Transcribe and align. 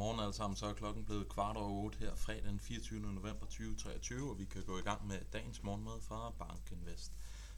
alle 0.00 0.32
sammen, 0.32 0.56
så 0.56 0.66
er 0.66 0.72
klokken 0.72 1.04
blevet 1.04 1.28
kvart 1.28 1.56
over 1.56 1.84
8 1.84 1.98
her 1.98 2.14
fredag 2.14 2.44
den 2.44 2.60
24. 2.60 3.00
november 3.00 3.46
2023, 3.46 4.30
og 4.30 4.38
vi 4.38 4.44
kan 4.44 4.62
gå 4.62 4.78
i 4.78 4.80
gang 4.80 5.06
med 5.06 5.18
dagens 5.32 5.62
morgenmad 5.62 6.00
fra 6.00 6.30
Bankinvest. 6.30 7.12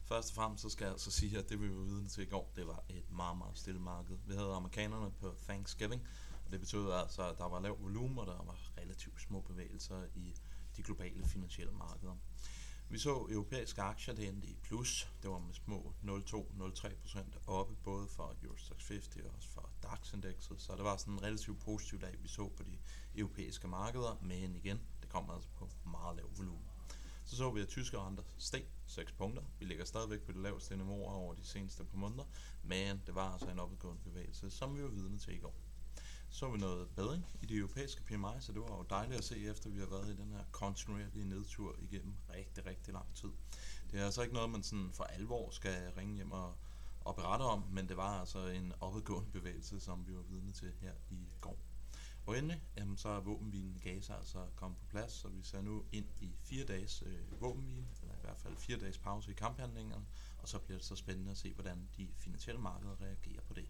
Først 0.04 0.30
og 0.30 0.34
fremmest 0.34 0.62
så 0.62 0.68
skal 0.70 0.84
jeg 0.84 0.92
altså 0.92 1.10
sige, 1.10 1.38
at 1.38 1.48
det 1.48 1.60
vi 1.60 1.68
var 1.68 1.82
vidne 1.82 2.08
til 2.08 2.22
i 2.22 2.26
går, 2.26 2.52
det 2.56 2.66
var 2.66 2.82
et 2.88 3.12
meget, 3.12 3.38
meget 3.38 3.58
stille 3.58 3.80
marked. 3.80 4.16
Vi 4.26 4.34
havde 4.34 4.54
amerikanerne 4.54 5.10
på 5.10 5.34
Thanksgiving, 5.48 6.02
og 6.44 6.52
det 6.52 6.60
betød 6.60 6.92
altså, 6.92 7.28
at 7.28 7.38
der 7.38 7.48
var 7.48 7.60
lav 7.60 7.82
volumen, 7.82 8.18
og 8.18 8.26
der 8.26 8.44
var 8.44 8.70
relativt 8.78 9.20
små 9.20 9.40
bevægelser 9.40 10.04
i 10.14 10.34
de 10.76 10.82
globale 10.82 11.24
finansielle 11.24 11.72
markeder. 11.72 12.16
Vi 12.92 12.98
så 12.98 13.26
europæiske 13.30 13.82
aktier, 13.82 14.14
det 14.14 14.28
endte 14.28 14.48
i 14.48 14.56
plus. 14.62 15.08
Det 15.22 15.30
var 15.30 15.38
med 15.38 15.54
små 15.54 15.92
0,2-0,3 16.02 16.94
procent 16.94 17.38
oppe, 17.46 17.74
både 17.84 18.08
for 18.08 18.36
Eurostoxx 18.42 18.88
50 18.88 19.16
og 19.16 19.34
også 19.36 19.48
for 19.48 19.70
DAX-indekset. 19.82 20.60
Så 20.60 20.76
det 20.76 20.84
var 20.84 20.96
sådan 20.96 21.14
en 21.14 21.22
relativt 21.22 21.60
positiv 21.60 22.00
dag, 22.00 22.16
vi 22.22 22.28
så 22.28 22.48
på 22.56 22.62
de 22.62 22.78
europæiske 23.14 23.68
markeder, 23.68 24.18
men 24.22 24.56
igen, 24.56 24.80
det 25.00 25.08
kom 25.08 25.30
altså 25.30 25.48
på 25.58 25.68
meget 25.90 26.16
lav 26.16 26.30
volumen. 26.36 26.64
Så 27.24 27.36
så 27.36 27.50
vi, 27.50 27.60
at 27.60 27.68
tyske 27.68 27.98
renter 27.98 28.22
steg 28.38 28.64
6 28.86 29.12
punkter. 29.12 29.42
Vi 29.58 29.64
ligger 29.64 29.84
stadigvæk 29.84 30.20
på 30.20 30.32
det 30.32 30.40
laveste 30.40 30.76
niveau 30.76 31.04
over 31.04 31.34
de 31.34 31.44
seneste 31.44 31.84
par 31.84 31.98
måneder, 31.98 32.24
men 32.62 33.02
det 33.06 33.14
var 33.14 33.32
altså 33.32 33.48
en 33.50 33.58
opadgående 33.58 34.02
bevægelse, 34.02 34.50
som 34.50 34.76
vi 34.76 34.82
var 34.82 34.88
vidne 34.88 35.18
til 35.18 35.34
i 35.34 35.38
går 35.38 35.69
så 36.30 36.50
vi 36.50 36.58
noget 36.58 36.88
bedring 36.88 37.26
i 37.42 37.46
de 37.46 37.56
europæiske 37.56 38.02
PMI, 38.02 38.40
så 38.40 38.52
det 38.52 38.60
var 38.60 38.76
jo 38.76 38.84
dejligt 38.90 39.18
at 39.18 39.24
se, 39.24 39.38
efter 39.46 39.70
vi 39.70 39.78
har 39.78 39.86
været 39.86 40.08
i 40.08 40.16
den 40.16 40.32
her 40.32 40.44
kontinuerlige 40.50 41.28
nedtur 41.28 41.76
igennem 41.78 42.14
rigtig, 42.34 42.66
rigtig 42.66 42.94
lang 42.94 43.14
tid. 43.14 43.30
Det 43.90 44.00
er 44.00 44.04
altså 44.04 44.22
ikke 44.22 44.34
noget, 44.34 44.50
man 44.50 44.62
sådan 44.62 44.90
for 44.92 45.04
alvor 45.04 45.50
skal 45.50 45.92
ringe 45.96 46.14
hjem 46.14 46.32
og, 46.32 46.54
og 47.00 47.16
berette 47.16 47.42
om, 47.42 47.64
men 47.70 47.88
det 47.88 47.96
var 47.96 48.20
altså 48.20 48.46
en 48.46 48.72
opadgående 48.80 49.30
bevægelse, 49.30 49.80
som 49.80 50.06
vi 50.06 50.16
var 50.16 50.22
vidne 50.22 50.52
til 50.52 50.72
her 50.80 50.92
i 51.10 51.28
går. 51.40 51.58
Og 52.26 52.38
endelig, 52.38 52.62
jamen, 52.76 52.96
så 52.96 53.08
er 53.08 53.20
våbenhvilen 53.20 53.76
i 53.76 53.78
Gaza 53.78 54.14
altså 54.14 54.46
kommet 54.56 54.78
på 54.78 54.86
plads, 54.86 55.12
så 55.12 55.28
vi 55.28 55.42
ser 55.42 55.60
nu 55.60 55.84
ind 55.92 56.06
i 56.20 56.34
fire 56.42 56.64
dages 56.64 57.02
øh, 57.06 57.40
våbenhvile, 57.40 57.86
eller 58.02 58.14
i 58.14 58.20
hvert 58.22 58.38
fald 58.38 58.56
fire 58.56 58.78
dages 58.78 58.98
pause 58.98 59.30
i 59.30 59.34
kamphandlingerne, 59.34 60.06
og 60.38 60.48
så 60.48 60.58
bliver 60.58 60.78
det 60.78 60.86
så 60.86 60.96
spændende 60.96 61.30
at 61.30 61.38
se, 61.38 61.54
hvordan 61.54 61.88
de 61.96 62.08
finansielle 62.16 62.60
markeder 62.60 63.00
reagerer 63.00 63.40
på 63.40 63.54
det. 63.54 63.68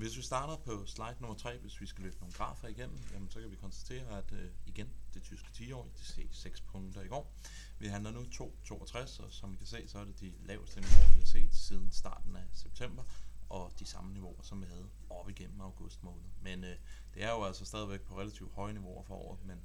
Hvis 0.00 0.16
vi 0.16 0.22
starter 0.22 0.56
på 0.56 0.86
slide 0.86 1.16
nummer 1.20 1.36
3, 1.36 1.58
hvis 1.58 1.80
vi 1.80 1.86
skal 1.86 2.04
løfte 2.04 2.20
nogle 2.20 2.34
grafer 2.34 2.68
igennem, 2.68 2.98
jamen, 3.12 3.30
så 3.30 3.40
kan 3.40 3.50
vi 3.50 3.56
konstatere, 3.56 4.18
at 4.18 4.32
øh, 4.32 4.50
igen, 4.66 4.88
det 5.14 5.22
tyske 5.22 5.48
10 5.52 5.72
år, 5.72 5.88
det 5.98 6.06
steg 6.06 6.28
6 6.32 6.60
punkter 6.60 7.02
i 7.02 7.08
går. 7.08 7.32
Vi 7.78 7.86
handler 7.86 8.10
nu 8.10 8.20
2,62, 8.20 9.22
og 9.24 9.32
som 9.32 9.54
I 9.54 9.56
kan 9.56 9.66
se, 9.66 9.88
så 9.88 9.98
er 9.98 10.04
det 10.04 10.20
de 10.20 10.32
laveste 10.44 10.80
niveauer, 10.80 11.12
vi 11.12 11.18
har 11.18 11.26
set 11.26 11.54
siden 11.54 11.90
starten 11.92 12.36
af 12.36 12.44
september, 12.52 13.02
og 13.48 13.72
de 13.78 13.86
samme 13.86 14.12
niveauer, 14.12 14.42
som 14.42 14.60
vi 14.60 14.66
havde 14.66 14.88
op 15.10 15.30
igennem 15.30 15.60
august 15.60 16.02
måned. 16.02 16.28
Men 16.42 16.64
øh, 16.64 16.76
det 17.14 17.22
er 17.22 17.30
jo 17.30 17.44
altså 17.44 17.64
stadigvæk 17.64 18.00
på 18.00 18.18
relativt 18.20 18.52
høje 18.52 18.72
niveauer 18.72 19.02
for 19.02 19.14
året, 19.14 19.44
men 19.44 19.62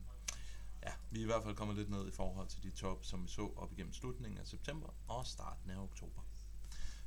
ja, 0.83 0.91
vi 1.11 1.19
er 1.19 1.23
i 1.23 1.25
hvert 1.25 1.43
fald 1.43 1.55
kommet 1.55 1.77
lidt 1.77 1.89
ned 1.89 2.07
i 2.07 2.11
forhold 2.11 2.47
til 2.47 2.63
de 2.63 2.71
top, 2.71 3.05
som 3.05 3.23
vi 3.23 3.27
så 3.27 3.49
op 3.55 3.73
igennem 3.73 3.93
slutningen 3.93 4.39
af 4.39 4.47
september 4.47 4.89
og 5.07 5.27
starten 5.27 5.69
af 5.69 5.77
oktober. 5.77 6.21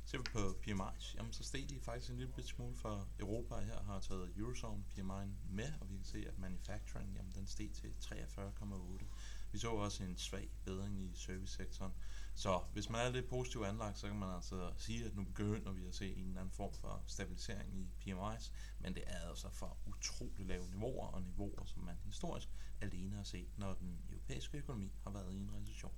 Ser 0.09 0.17
vi 0.17 0.23
på 0.23 0.39
PMI's, 0.39 1.15
jamen 1.17 1.33
så 1.33 1.43
steg 1.43 1.69
de 1.69 1.79
faktisk 1.79 2.09
en 2.11 2.17
lille 2.17 2.43
smule 2.43 2.75
for 2.75 3.07
Europa. 3.19 3.55
Her 3.55 3.83
har 3.83 3.99
taget 3.99 4.33
Eurozone 4.37 4.83
PMI'en 4.91 5.29
med, 5.49 5.73
og 5.81 5.89
vi 5.89 5.95
kan 5.95 6.05
se, 6.05 6.25
at 6.27 6.37
manufacturing, 6.37 7.15
jamen 7.15 7.31
den 7.35 7.47
steg 7.47 7.71
til 7.73 7.93
43,8. 8.01 9.05
Vi 9.51 9.57
så 9.57 9.69
også 9.69 10.03
en 10.03 10.17
svag 10.17 10.49
bedring 10.63 11.01
i 11.01 11.15
servicesektoren. 11.15 11.91
Så 12.35 12.61
hvis 12.73 12.89
man 12.89 13.07
er 13.07 13.09
lidt 13.09 13.29
positiv 13.29 13.61
anlagt, 13.61 13.97
så 13.97 14.07
kan 14.07 14.15
man 14.15 14.35
altså 14.35 14.73
sige, 14.77 15.05
at 15.05 15.15
nu 15.15 15.23
begynder 15.23 15.71
vi 15.71 15.85
at 15.85 15.95
se 15.95 16.15
en 16.15 16.27
eller 16.27 16.41
anden 16.41 16.55
form 16.55 16.73
for 16.73 17.03
stabilisering 17.07 17.77
i 17.77 17.87
PMI's, 18.01 18.51
men 18.79 18.95
det 18.95 19.03
er 19.07 19.29
altså 19.29 19.49
for 19.49 19.77
utrolig 19.85 20.45
lave 20.45 20.67
niveauer, 20.67 21.07
og 21.07 21.21
niveauer, 21.21 21.65
som 21.65 21.83
man 21.83 21.97
historisk 22.05 22.49
alene 22.81 23.15
har 23.15 23.23
set, 23.23 23.57
når 23.57 23.73
den 23.73 24.01
europæiske 24.09 24.57
økonomi 24.57 24.91
har 25.03 25.11
været 25.11 25.33
i 25.33 25.37
en 25.37 25.51
recession. 25.55 25.93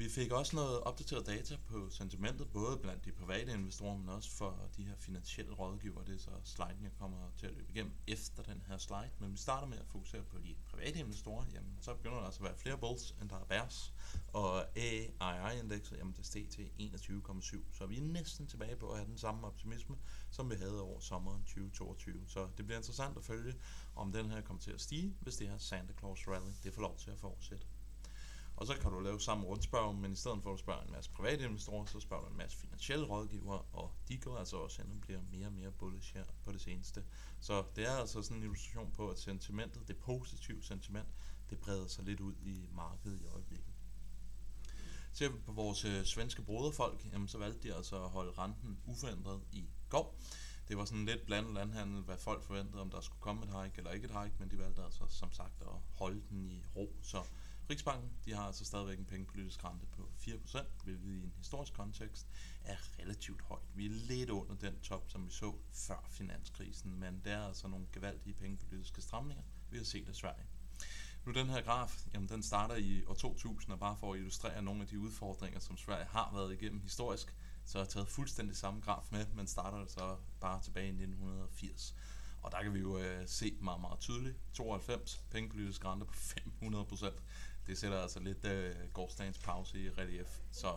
Vi 0.00 0.08
fik 0.08 0.32
også 0.32 0.56
noget 0.56 0.80
opdateret 0.80 1.26
data 1.26 1.56
på 1.66 1.90
sentimentet, 1.90 2.50
både 2.52 2.78
blandt 2.78 3.04
de 3.04 3.12
private 3.12 3.52
investorer, 3.52 3.96
men 3.96 4.08
også 4.08 4.30
for 4.30 4.70
de 4.76 4.84
her 4.84 4.96
finansielle 4.96 5.52
rådgivere. 5.52 6.04
Det 6.06 6.14
er 6.14 6.18
så 6.18 6.30
sliden, 6.44 6.82
jeg 6.82 6.90
kommer 6.98 7.30
til 7.36 7.46
at 7.46 7.52
løbe 7.52 7.70
igennem 7.70 7.92
efter 8.06 8.42
den 8.42 8.62
her 8.68 8.78
slide. 8.78 9.10
Men 9.18 9.32
vi 9.32 9.36
starter 9.36 9.66
med 9.66 9.78
at 9.78 9.86
fokusere 9.86 10.22
på 10.22 10.38
de 10.38 10.54
private 10.70 10.98
investorer. 10.98 11.44
Jamen, 11.52 11.78
så 11.80 11.94
begynder 11.94 12.16
der 12.16 12.24
altså 12.24 12.40
at 12.40 12.44
være 12.44 12.58
flere 12.58 12.78
bulls, 12.78 13.14
end 13.20 13.28
der 13.28 13.36
er 13.36 13.44
bears. 13.44 13.94
Og 14.32 14.78
AII-indekset, 14.78 15.98
jamen 15.98 16.14
det 16.16 16.26
steg 16.26 16.48
til 16.48 16.70
21,7. 16.80 17.58
Så 17.72 17.86
vi 17.86 17.98
er 17.98 18.02
næsten 18.02 18.46
tilbage 18.46 18.76
på 18.76 18.90
at 18.90 18.96
have 18.98 19.08
den 19.08 19.18
samme 19.18 19.46
optimisme, 19.46 19.96
som 20.30 20.50
vi 20.50 20.54
havde 20.54 20.82
over 20.82 21.00
sommeren 21.00 21.42
2022. 21.42 22.22
Så 22.26 22.48
det 22.56 22.66
bliver 22.66 22.78
interessant 22.78 23.16
at 23.16 23.24
følge, 23.24 23.54
om 23.96 24.12
den 24.12 24.30
her 24.30 24.40
kommer 24.40 24.62
til 24.62 24.70
at 24.70 24.80
stige, 24.80 25.16
hvis 25.20 25.36
det 25.36 25.48
her 25.48 25.58
Santa 25.58 25.92
Claus 25.98 26.28
Rally 26.28 26.52
det 26.64 26.74
får 26.74 26.82
lov 26.82 26.98
til 26.98 27.10
at 27.10 27.18
fortsætte. 27.18 27.66
Og 28.60 28.66
så 28.66 28.74
kan 28.74 28.90
du 28.90 29.00
lave 29.00 29.20
samme 29.20 29.44
rundspørg, 29.44 29.94
men 29.94 30.12
i 30.12 30.16
stedet 30.16 30.42
for 30.42 30.52
at 30.52 30.58
spørge 30.58 30.84
en 30.84 30.92
masse 30.92 31.10
private 31.10 31.44
investorer, 31.44 31.86
så 31.86 32.00
spørger 32.00 32.24
du 32.24 32.30
en 32.30 32.36
masse 32.36 32.58
finansielle 32.58 33.06
rådgivere, 33.06 33.62
og 33.72 33.92
de 34.08 34.18
går 34.18 34.36
altså 34.36 34.56
også 34.56 34.82
hen 34.82 34.92
og 34.92 35.00
bliver 35.00 35.20
mere 35.32 35.46
og 35.46 35.52
mere 35.52 35.70
bullish 35.70 36.14
her 36.14 36.24
på 36.44 36.52
det 36.52 36.60
seneste. 36.60 37.04
Så 37.40 37.64
det 37.76 37.86
er 37.86 37.96
altså 37.96 38.22
sådan 38.22 38.36
en 38.36 38.42
illustration 38.42 38.90
på, 38.92 39.08
at 39.08 39.18
sentimentet, 39.18 39.88
det 39.88 39.96
positive 39.96 40.62
sentiment, 40.62 41.08
det 41.50 41.58
breder 41.58 41.86
sig 41.86 42.04
lidt 42.04 42.20
ud 42.20 42.34
i 42.42 42.68
markedet 42.72 43.20
i 43.22 43.26
øjeblikket. 43.26 43.72
Ser 45.12 45.28
vi 45.28 45.38
på 45.38 45.52
vores 45.52 45.84
øh, 45.84 46.04
svenske 46.04 46.42
broderfolk, 46.42 47.06
jamen 47.12 47.28
så 47.28 47.38
valgte 47.38 47.68
de 47.68 47.74
altså 47.74 48.04
at 48.04 48.10
holde 48.10 48.32
renten 48.32 48.78
uforandret 48.86 49.40
i 49.52 49.68
går. 49.88 50.18
Det 50.68 50.76
var 50.76 50.84
sådan 50.84 51.04
lidt 51.04 51.26
blandet 51.26 51.54
landhandel, 51.54 52.02
hvad 52.02 52.18
folk 52.18 52.42
forventede, 52.42 52.80
om 52.80 52.90
der 52.90 53.00
skulle 53.00 53.20
komme 53.20 53.42
et 53.42 53.62
hike 53.62 53.78
eller 53.78 53.90
ikke 53.90 54.04
et 54.04 54.22
hike, 54.22 54.36
men 54.38 54.50
de 54.50 54.58
valgte 54.58 54.82
altså 54.82 55.04
som 55.08 55.32
sagt 55.32 55.62
at 55.62 55.72
holde 55.92 56.22
den 56.30 56.50
i 56.50 56.64
ro. 56.76 56.96
Så 57.02 57.22
Riksbanken 57.70 58.10
de 58.24 58.34
har 58.34 58.42
altså 58.42 58.64
stadigvæk 58.64 58.98
en 58.98 59.04
pengepolitisk 59.04 59.64
rente 59.64 59.86
på 59.86 60.10
4%, 60.20 60.64
hvilket 60.84 61.10
i 61.10 61.22
en 61.22 61.32
historisk 61.36 61.72
kontekst 61.72 62.26
er 62.64 62.76
relativt 62.98 63.42
højt. 63.42 63.62
Vi 63.74 63.86
er 63.86 63.90
lidt 63.90 64.30
under 64.30 64.54
den 64.54 64.80
top, 64.80 65.10
som 65.10 65.26
vi 65.26 65.30
så 65.30 65.52
før 65.72 66.08
finanskrisen, 66.10 67.00
men 67.00 67.20
der 67.24 67.36
er 67.36 67.46
altså 67.46 67.68
nogle 67.68 67.86
gevaldige 67.92 68.34
pengepolitiske 68.34 69.02
stramninger, 69.02 69.42
vi 69.70 69.76
har 69.76 69.84
set 69.84 70.08
i 70.08 70.14
Sverige. 70.14 70.46
Nu 71.26 71.32
den 71.32 71.48
her 71.48 71.62
graf, 71.62 72.06
jamen 72.14 72.28
den 72.28 72.42
starter 72.42 72.74
i 72.74 73.04
år 73.04 73.14
2000, 73.14 73.72
og 73.72 73.78
bare 73.78 73.96
for 73.96 74.12
at 74.12 74.18
illustrere 74.18 74.62
nogle 74.62 74.82
af 74.82 74.88
de 74.88 74.98
udfordringer, 74.98 75.60
som 75.60 75.76
Sverige 75.76 76.04
har 76.04 76.30
været 76.34 76.52
igennem 76.52 76.80
historisk, 76.80 77.36
så 77.64 77.78
har 77.78 77.84
jeg 77.84 77.88
taget 77.88 78.08
fuldstændig 78.08 78.56
samme 78.56 78.80
graf 78.80 79.08
med, 79.10 79.26
men 79.34 79.46
starter 79.46 79.86
så 79.86 80.16
bare 80.40 80.62
tilbage 80.62 80.86
i 80.86 80.90
1980. 80.90 81.94
Og 82.42 82.52
der 82.52 82.62
kan 82.62 82.74
vi 82.74 82.80
jo 82.80 82.98
øh, 82.98 83.28
se 83.28 83.56
meget, 83.60 83.80
meget 83.80 84.00
tydeligt. 84.00 84.36
92 84.52 85.24
pengepolitisk 85.30 85.84
rente 85.84 86.06
på 86.06 86.14
500 86.14 86.84
procent 86.84 87.22
det 87.70 87.78
sætter 87.78 87.98
altså 87.98 88.20
lidt 88.20 88.44
øh, 88.44 88.74
gårdsdagens 88.92 89.38
pause 89.38 89.80
i 89.80 89.90
relief. 89.90 90.40
Så 90.50 90.76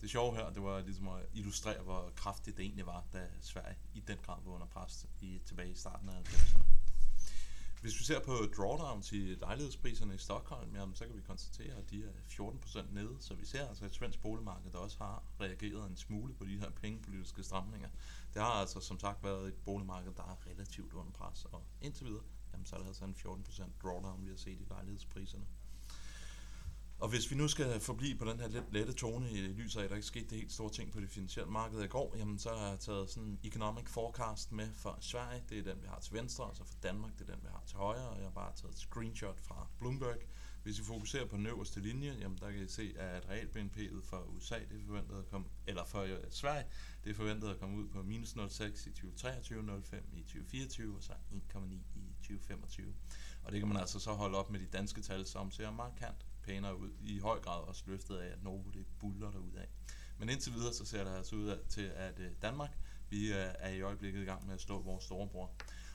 det 0.00 0.10
sjove 0.10 0.36
her, 0.36 0.50
det 0.50 0.62
var 0.62 0.80
ligesom 0.80 1.08
at 1.08 1.26
illustrere, 1.34 1.82
hvor 1.82 2.12
kraftigt 2.16 2.56
det 2.56 2.62
egentlig 2.62 2.86
var, 2.86 3.04
da 3.12 3.26
Sverige 3.40 3.76
i 3.94 4.00
den 4.00 4.18
grad 4.26 4.38
var 4.44 4.52
under 4.52 4.66
pres 4.66 5.06
i, 5.20 5.40
tilbage 5.46 5.70
i 5.70 5.74
starten 5.74 6.08
af 6.08 6.12
90'erne. 6.12 6.73
Hvis 7.84 7.98
vi 8.00 8.04
ser 8.04 8.20
på 8.20 8.32
drawdowns 8.56 9.12
i 9.12 9.16
lejlighedspriserne 9.16 10.14
i 10.14 10.18
Stockholm, 10.18 10.74
jamen, 10.74 10.94
så 10.94 11.06
kan 11.06 11.16
vi 11.16 11.20
konstatere, 11.20 11.74
at 11.74 11.90
de 11.90 12.04
er 12.04 12.10
14% 12.30 12.94
nede, 12.94 13.16
så 13.20 13.34
vi 13.34 13.46
ser 13.46 13.68
altså 13.68 13.84
et 13.84 13.94
svensk 13.94 14.20
boligmarked, 14.22 14.70
der 14.70 14.78
også 14.78 14.98
har 14.98 15.22
reageret 15.40 15.90
en 15.90 15.96
smule 15.96 16.34
på 16.34 16.44
de 16.44 16.58
her 16.58 16.70
pengepolitiske 16.70 17.42
stramninger. 17.42 17.88
Det 18.34 18.42
har 18.42 18.48
altså 18.50 18.80
som 18.80 19.00
sagt 19.00 19.24
været 19.24 19.48
et 19.48 19.54
boligmarked, 19.54 20.12
der 20.16 20.22
er 20.22 20.46
relativt 20.50 20.92
under 20.92 21.12
pres, 21.12 21.44
og 21.44 21.62
indtil 21.80 22.06
videre, 22.06 22.22
jamen, 22.52 22.66
så 22.66 22.76
er 22.76 22.80
det 22.80 22.86
altså 22.86 23.04
en 23.04 23.16
14% 23.18 23.64
drawdown, 23.82 24.24
vi 24.24 24.28
har 24.28 24.36
set 24.36 24.60
i 24.60 24.64
lejlighedspriserne. 24.68 25.46
Og 26.98 27.08
hvis 27.08 27.30
vi 27.30 27.36
nu 27.36 27.48
skal 27.48 27.80
forblive 27.80 28.18
på 28.18 28.24
den 28.24 28.40
her 28.40 28.48
lidt 28.48 28.72
lette 28.72 28.92
tone 28.92 29.30
i 29.30 29.36
lyset 29.36 29.80
af, 29.80 29.84
at 29.84 29.90
der 29.90 29.96
ikke 29.96 30.06
skete 30.06 30.24
det 30.24 30.38
helt 30.38 30.52
store 30.52 30.70
ting 30.70 30.92
på 30.92 31.00
det 31.00 31.10
finansielle 31.10 31.50
marked 31.50 31.82
i 31.82 31.86
går, 31.86 32.14
jamen 32.16 32.38
så 32.38 32.48
har 32.48 32.68
jeg 32.68 32.80
taget 32.80 33.10
sådan 33.10 33.28
en 33.28 33.38
economic 33.44 33.88
forecast 33.88 34.52
med 34.52 34.68
for 34.74 34.98
Sverige. 35.00 35.42
Det 35.48 35.58
er 35.58 35.62
den, 35.62 35.82
vi 35.82 35.86
har 35.86 36.00
til 36.00 36.14
venstre, 36.14 36.44
og 36.44 36.56
så 36.56 36.64
for 36.64 36.74
Danmark, 36.82 37.18
det 37.18 37.28
er 37.28 37.32
den, 37.32 37.42
vi 37.42 37.48
har 37.50 37.62
til 37.66 37.76
højre, 37.76 38.08
og 38.08 38.16
jeg 38.16 38.24
har 38.24 38.30
bare 38.30 38.52
taget 38.56 38.72
et 38.72 38.78
screenshot 38.78 39.40
fra 39.40 39.66
Bloomberg. 39.78 40.18
Hvis 40.62 40.78
vi 40.78 40.84
fokuserer 40.84 41.26
på 41.26 41.36
den 41.36 41.46
øverste 41.46 41.80
linje, 41.80 42.16
jamen 42.20 42.38
der 42.38 42.50
kan 42.50 42.60
I 42.60 42.68
se, 42.68 42.94
at 42.98 43.28
real 43.28 43.46
BNP'et 43.46 44.04
for 44.04 44.22
USA, 44.36 44.58
det 44.58 44.80
er 44.80 44.86
forventet 44.86 45.18
at 45.18 45.26
komme, 45.26 45.46
eller 45.66 45.84
for 45.84 46.00
øh, 46.00 46.18
Sverige, 46.30 46.64
det 47.04 47.10
er 47.10 47.14
forventet 47.14 47.48
at 47.48 47.60
komme 47.60 47.76
ud 47.76 47.88
på 47.88 48.02
minus 48.02 48.32
0,6 48.32 48.88
i 48.88 48.92
2023, 48.92 49.62
0,5 49.62 49.96
i 50.12 50.22
2024, 50.22 50.96
og 50.96 51.02
så 51.02 51.12
1,9 51.12 51.58
i 51.94 52.14
2025. 52.22 52.94
Og 53.44 53.52
det 53.52 53.60
kan 53.60 53.68
man 53.68 53.76
altså 53.76 54.00
så 54.00 54.12
holde 54.12 54.38
op 54.38 54.50
med 54.50 54.60
de 54.60 54.66
danske 54.66 55.02
tal, 55.02 55.26
som 55.26 55.50
ser 55.50 55.70
markant 55.70 56.26
pænere 56.46 56.78
ud. 56.78 56.90
I 57.02 57.18
høj 57.18 57.40
grad 57.40 57.60
også 57.60 57.82
løftet 57.86 58.16
af, 58.16 58.26
at 58.32 58.42
Novo 58.42 58.70
det 58.70 58.86
buller 59.00 59.30
der 59.30 59.60
af. 59.60 59.68
Men 60.18 60.28
indtil 60.28 60.52
videre, 60.52 60.72
så 60.74 60.84
ser 60.84 61.04
det 61.04 61.16
altså 61.16 61.36
ud 61.36 61.58
til, 61.68 61.92
at 61.96 62.18
øh, 62.18 62.30
Danmark, 62.42 62.78
vi 63.10 63.32
øh, 63.32 63.46
er 63.58 63.68
i 63.68 63.80
øjeblikket 63.80 64.22
i 64.22 64.24
gang 64.24 64.46
med 64.46 64.54
at 64.54 64.60
slå 64.60 64.82
vores 64.82 65.04
storebror. 65.04 65.50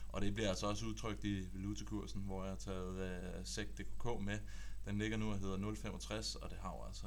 Og 0.08 0.20
det 0.20 0.34
bliver 0.34 0.48
altså 0.48 0.66
også 0.66 0.86
udtrykt 0.86 1.24
i 1.24 1.48
valutakursen, 1.52 2.22
hvor 2.22 2.42
jeg 2.42 2.50
har 2.50 2.56
taget 2.58 2.98
øh, 2.98 3.40
uh, 3.40 3.44
SEC 3.44 3.68
DKK 3.68 4.20
med. 4.20 4.38
Den 4.84 4.98
ligger 4.98 5.16
nu 5.16 5.30
og 5.30 5.38
hedder 5.38 5.72
0,65, 5.72 6.42
og 6.42 6.50
det 6.50 6.58
har 6.58 6.70
jo 6.70 6.84
altså 6.86 7.06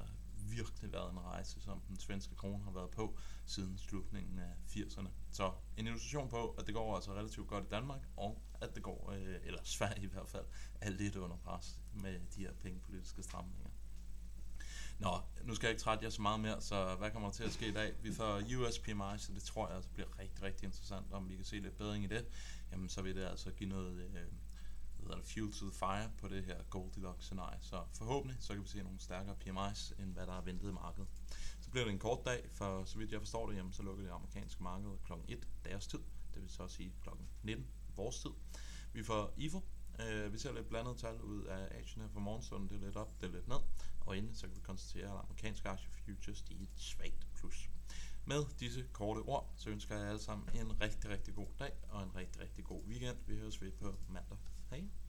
virkelig 0.52 0.92
været 0.92 1.12
en 1.12 1.20
rejse, 1.20 1.62
som 1.62 1.82
den 1.88 2.00
svenske 2.00 2.36
krone 2.36 2.64
har 2.64 2.72
været 2.72 2.92
på 2.92 3.18
siden 3.46 3.78
slutningen 3.78 4.40
af 4.40 4.54
80'erne. 4.68 5.10
Så 5.32 5.54
en 5.78 5.88
illustration 5.88 6.30
på, 6.30 6.50
at 6.50 6.68
det 6.68 6.74
går 6.74 6.96
altså 6.96 7.14
relativt 7.14 7.48
godt 7.48 7.64
i 7.66 7.70
Danmark, 7.70 8.02
og 8.18 8.42
at 8.62 8.76
det 8.76 8.84
går, 8.84 9.12
øh, 9.12 9.36
eller 9.44 9.60
Sverige 9.64 10.04
i 10.04 10.10
hvert 10.10 10.30
fald, 10.30 10.46
er 10.82 10.90
lidt 10.90 11.16
under 11.16 11.38
pres 11.38 11.80
med 11.94 12.20
de 12.36 12.42
her 12.42 12.54
pengepolitiske 12.54 13.24
stramninger. 13.24 13.70
Nå, 15.00 15.22
nu 15.44 15.56
skal 15.56 15.68
jeg 15.68 15.72
ikke 15.72 15.84
trætte 15.84 16.04
jer 16.04 16.10
så 16.10 16.22
meget 16.22 16.40
mere, 16.40 16.62
så 16.62 16.96
hvad 16.96 17.12
kommer 17.12 17.30
der 17.30 17.34
til 17.34 17.44
at 17.44 17.54
ske 17.54 17.68
i 17.68 17.72
dag? 17.72 17.94
Vi 18.02 18.14
får 18.14 18.42
US 18.58 18.80
PMI, 18.80 19.18
så 19.18 19.34
det 19.34 19.44
tror 19.44 19.68
jeg 19.68 19.76
altså 19.76 19.90
bliver 19.90 20.20
rigtig, 20.20 20.44
rigtig 20.44 20.66
interessant, 20.66 21.14
om 21.14 21.30
vi 21.30 21.36
kan 21.36 21.46
se 21.46 21.60
lidt 21.60 21.78
bedring 21.78 22.04
i 22.04 22.08
det. 22.08 22.26
Jamen, 22.72 22.90
så 22.90 23.02
vil 23.02 23.16
det 23.16 23.26
altså 23.26 23.52
give 23.52 23.70
noget 23.70 23.96
øh, 23.96 24.26
hedder 25.04 25.18
det, 25.18 25.28
fuel 25.28 25.54
to 25.54 25.66
the 25.70 25.74
fire 25.74 26.12
på 26.18 26.28
det 26.28 26.44
her 26.46 26.64
Goldilocks 26.70 27.26
scenarie. 27.26 27.60
Så 27.62 27.84
forhåbentlig 27.94 28.38
så 28.40 28.54
kan 28.54 28.64
vi 28.64 28.68
se 28.68 28.84
nogle 28.84 29.00
stærkere 29.00 29.36
PMI's, 29.46 30.02
end 30.02 30.14
hvad 30.14 30.28
der 30.28 30.34
er 30.34 30.42
ventet 30.42 30.70
i 30.70 30.74
markedet. 30.74 31.08
Så 31.62 31.70
bliver 31.70 31.86
det 31.86 31.92
en 31.94 32.00
kort 32.00 32.26
dag, 32.26 32.50
for 32.52 32.86
så 32.86 32.98
vidt 32.98 33.12
jeg 33.12 33.20
forstår 33.20 33.50
det, 33.50 33.58
jamen, 33.58 33.74
så 33.74 33.84
lukker 33.84 34.04
det 34.04 34.12
amerikanske 34.12 34.64
marked 34.64 34.90
kl. 35.06 35.14
1 35.28 35.48
deres 35.66 35.88
tid. 35.88 36.00
Det 36.34 36.42
vil 36.42 36.50
så 36.50 36.68
sige 36.68 36.94
kl. 37.02 37.10
19 37.44 37.68
vores 37.96 38.20
tid. 38.20 38.32
Vi 38.94 39.04
får 39.04 39.34
IFO, 39.38 39.62
Uh, 40.00 40.06
øh, 40.06 40.34
vi 40.34 40.38
ser 40.38 40.54
lidt 40.54 40.70
blandet 40.70 40.98
tal 40.98 41.22
ud 41.22 41.44
af 41.44 41.80
Asien 41.80 42.02
her 42.02 42.10
for 42.10 42.20
morgenstunden. 42.20 42.70
Det 42.70 42.76
er 42.76 42.86
lidt 42.86 42.96
op, 42.96 43.22
det 43.22 43.28
er 43.28 43.32
lidt 43.32 43.48
ned. 43.48 43.58
Og 44.06 44.18
inden 44.18 44.36
så 44.36 44.48
kan 44.48 44.56
vi 44.56 44.62
konstatere, 44.62 45.06
at 45.14 45.20
amerikanske 45.24 45.70
aktie 45.70 45.90
futures 45.90 46.42
de 46.42 46.54
er 46.54 46.62
et 46.62 46.70
svagt 46.76 47.28
plus. 47.36 47.70
Med 48.26 48.44
disse 48.60 48.86
korte 48.94 49.20
ord, 49.20 49.54
så 49.56 49.70
ønsker 49.70 49.96
jeg 49.96 50.08
alle 50.08 50.22
sammen 50.22 50.50
en 50.56 50.82
rigtig, 50.82 51.10
rigtig 51.10 51.36
god 51.36 51.48
dag 51.60 51.72
og 51.90 52.04
en 52.04 52.16
rigtig, 52.16 52.42
rigtig 52.42 52.64
god 52.64 52.84
weekend. 52.84 53.18
Vi 53.28 53.36
høres 53.38 53.62
ved 53.62 53.72
på 53.72 53.96
mandag. 54.10 54.38
thing. 54.74 55.03